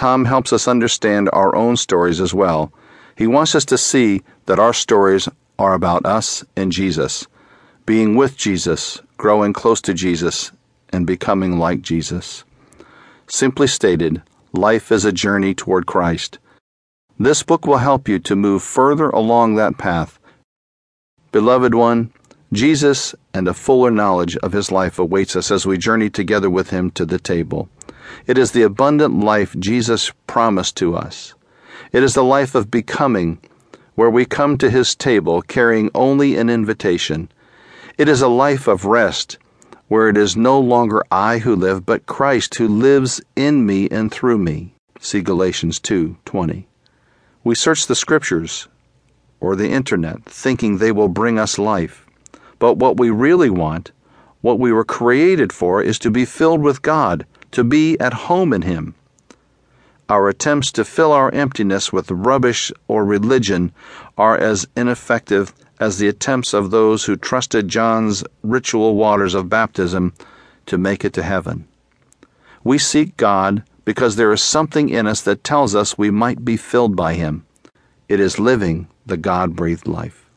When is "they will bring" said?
50.78-51.38